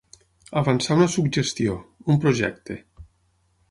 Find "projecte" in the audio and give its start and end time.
2.27-2.83